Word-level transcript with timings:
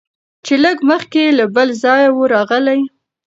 چي 0.45 0.53
لږ 0.63 0.77
مخکي 0.89 1.25
له 1.37 1.45
بل 1.55 1.69
ځایه 1.83 2.09
وو 2.13 2.23
راغلی 2.33 2.81